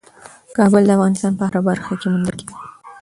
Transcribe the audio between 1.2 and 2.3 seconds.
په هره برخه کې